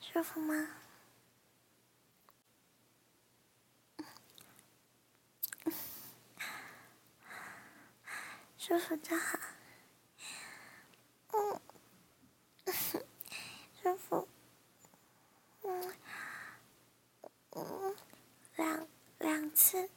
[0.00, 0.83] 舒服吗？
[8.66, 9.38] 舒服就好。
[11.34, 11.60] 嗯，
[13.82, 14.26] 舒服。
[15.64, 15.94] 嗯，
[17.50, 17.96] 嗯，
[18.56, 18.88] 两
[19.18, 19.90] 两次。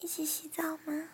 [0.00, 1.08] 一去洗澡吗？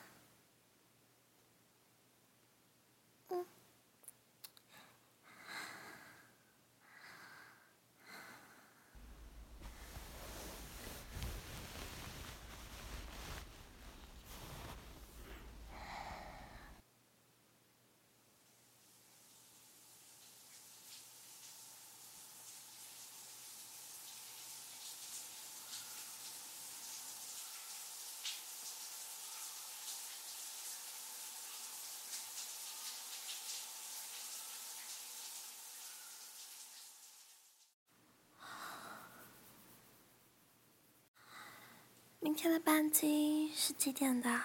[42.41, 44.41] 天的班机是几点的？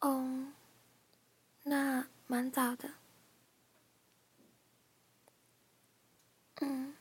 [0.00, 0.52] 哦，
[1.62, 2.92] 那蛮早的。
[6.56, 6.94] 嗯，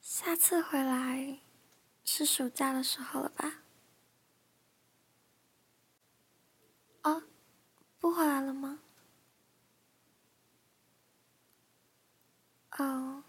[0.00, 1.38] 下次回来
[2.04, 3.62] 是暑假的时候了吧？
[7.02, 7.22] 哦，
[8.00, 8.80] 不回来了吗？
[12.72, 13.22] 哦，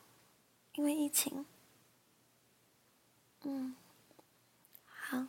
[0.73, 1.45] 因为疫情。
[3.43, 3.73] 嗯，
[4.85, 5.25] 好，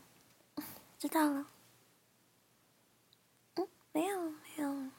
[1.00, 1.46] 知道了。
[3.54, 4.90] 嗯，没有没有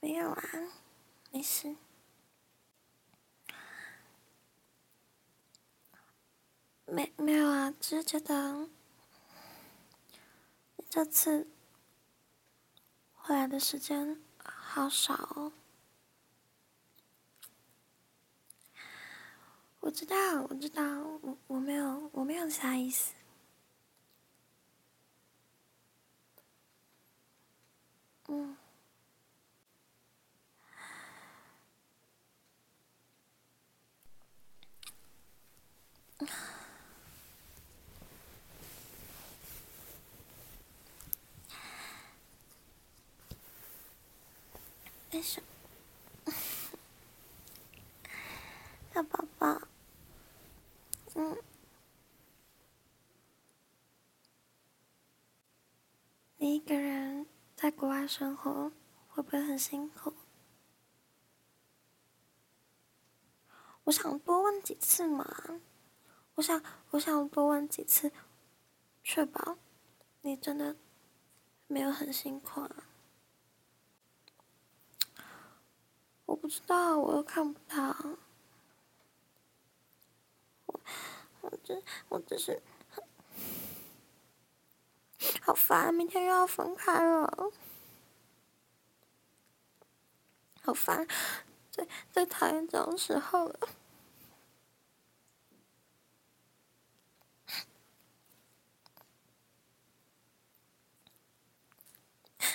[0.00, 0.42] 没有啊，
[1.30, 1.76] 没事。
[6.86, 8.68] 没没有啊，只是觉得
[10.88, 11.46] 这次
[13.14, 15.52] 回来的时间好少哦。
[19.78, 20.82] 我知道，我知道，
[21.22, 23.14] 我我没有，我没有其他意思。
[28.32, 28.56] 嗯，
[45.10, 45.42] 没事，
[48.94, 49.60] 小宝宝。
[51.16, 51.36] 嗯，
[56.36, 58.72] 你一个人在国外生活
[59.06, 60.12] 会不会很辛苦？
[63.84, 65.24] 我想多问几次嘛，
[66.34, 66.60] 我想，
[66.90, 68.10] 我想多问几次，
[69.04, 69.56] 确保
[70.22, 70.74] 你真的
[71.68, 72.88] 没有很辛苦啊。
[76.26, 77.96] 我不知道，我又看不到。
[81.42, 82.60] 我只，我只是
[85.42, 87.52] 好烦，明天又要分开了，
[90.70, 91.04] 好烦，
[91.72, 93.68] 最最讨厌这种时候了，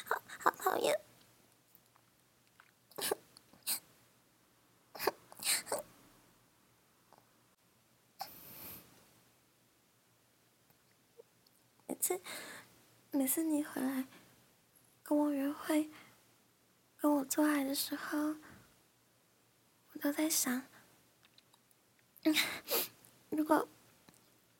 [0.05, 0.97] 好好讨厌。
[11.85, 12.21] 每次
[13.11, 14.05] 每次你回来
[15.03, 15.89] 跟我约会、
[17.05, 20.63] 跟我做爱的时候，我都在想，
[23.29, 23.67] 如果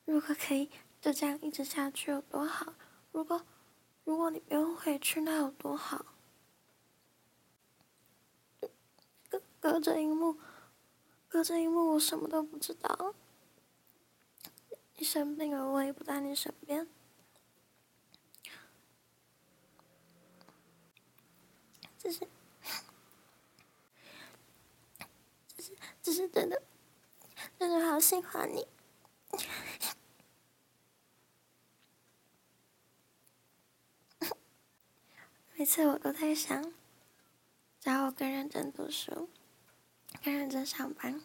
[0.06, 0.69] 如果可以
[1.01, 2.75] 就这样一直下去有多好。
[3.12, 3.44] 如果
[4.03, 6.06] 如果你不用回去，那有多好？
[9.27, 10.38] 隔隔着荧幕，
[11.27, 13.15] 隔着荧幕，我什么都不知道。
[14.98, 16.88] 你生病了，我也不在你身边。
[21.98, 22.27] 只是，
[26.06, 26.62] 只是，真的，
[27.57, 28.68] 真的好喜欢你。
[35.57, 36.62] 每次我都在想，
[37.81, 39.28] 只要我更认真读书，
[40.24, 41.24] 更认真上班，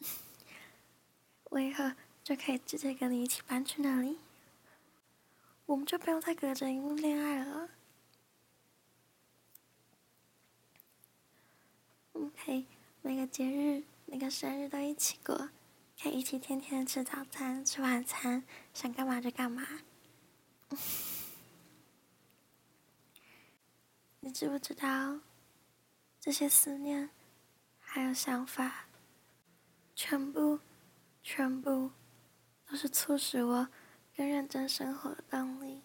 [1.50, 1.92] 我以后
[2.22, 4.18] 就可以直接跟你一起搬去那里，
[5.66, 7.68] 我们就不用再隔着荧幕恋爱了。
[12.12, 12.66] 我们可以
[13.14, 15.50] 那个节日、那个生日都一起过，
[16.02, 19.64] 可以一起天天吃早餐、吃晚餐，想干嘛就干嘛。
[24.18, 25.20] 你知不知道，
[26.18, 27.10] 这些思念
[27.78, 28.86] 还有想法，
[29.94, 30.58] 全部、
[31.22, 31.92] 全部
[32.66, 33.68] 都是促使我
[34.16, 35.82] 更认真生活的动力。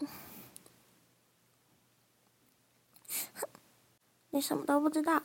[4.38, 5.20] 你什么都不知道，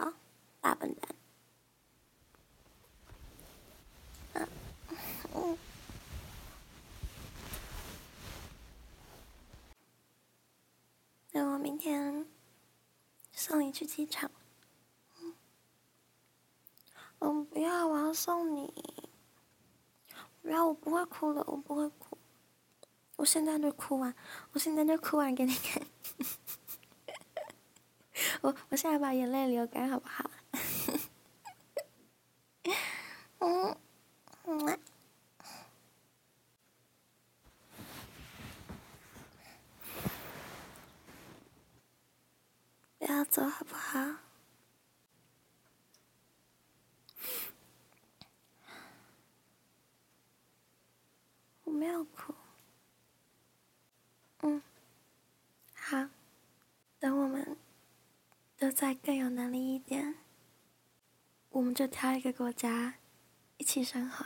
[0.60, 1.16] 大笨蛋！
[11.32, 12.26] 那我明天
[13.32, 14.32] 送你去机场。
[17.20, 18.74] 嗯，不要，我要送你。
[20.42, 22.18] 不要，我不会哭的，我不会哭。
[23.18, 24.16] 我现在就哭完，
[24.54, 25.84] 我现在就哭完给你看。
[28.44, 30.30] 我我现在把眼泪流干，好不好？
[33.40, 33.78] 嗯
[34.44, 34.80] 嗯，
[43.00, 44.18] 不要走，好不好？
[51.64, 52.36] 我没有哭。
[54.42, 54.62] 嗯，
[55.76, 56.10] 好，
[57.00, 57.56] 等我们。
[58.64, 60.16] 都再更有能力一点，
[61.50, 62.96] 我们就挑一个国家
[63.58, 64.26] 一起生活。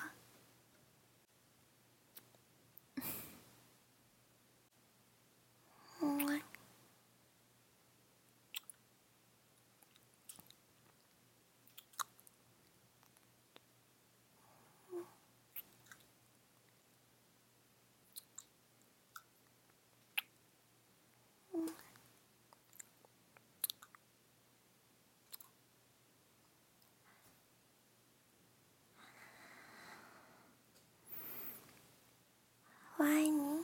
[33.00, 33.64] 我爱你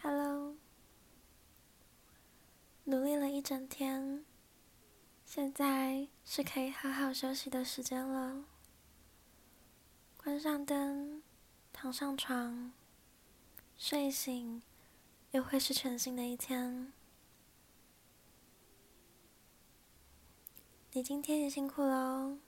[0.00, 0.56] ，Hello，
[2.84, 4.26] 努力了一整天，
[5.24, 8.44] 现在是可以好好休息的时间了。
[10.18, 11.22] 关上灯，
[11.72, 12.74] 躺上床，
[13.78, 14.62] 睡醒，
[15.30, 16.92] 又会是全新的一天。
[20.92, 22.38] 你今天也辛苦了哦。